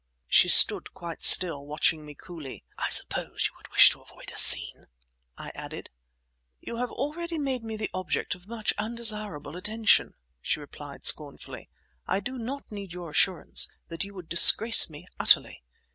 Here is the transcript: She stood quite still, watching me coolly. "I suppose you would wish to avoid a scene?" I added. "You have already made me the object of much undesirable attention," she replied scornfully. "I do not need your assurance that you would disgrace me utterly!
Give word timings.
She 0.27 0.47
stood 0.49 0.95
quite 0.95 1.21
still, 1.21 1.63
watching 1.63 2.03
me 2.07 2.15
coolly. 2.15 2.63
"I 2.75 2.89
suppose 2.89 3.45
you 3.45 3.51
would 3.57 3.69
wish 3.69 3.91
to 3.91 4.01
avoid 4.01 4.31
a 4.31 4.35
scene?" 4.35 4.87
I 5.37 5.51
added. 5.53 5.91
"You 6.59 6.77
have 6.77 6.89
already 6.91 7.37
made 7.37 7.63
me 7.63 7.77
the 7.77 7.91
object 7.93 8.33
of 8.33 8.47
much 8.47 8.73
undesirable 8.79 9.55
attention," 9.55 10.15
she 10.41 10.59
replied 10.59 11.05
scornfully. 11.05 11.69
"I 12.07 12.19
do 12.19 12.39
not 12.39 12.65
need 12.71 12.93
your 12.93 13.11
assurance 13.11 13.69
that 13.89 14.03
you 14.03 14.15
would 14.15 14.27
disgrace 14.27 14.89
me 14.89 15.05
utterly! 15.19 15.61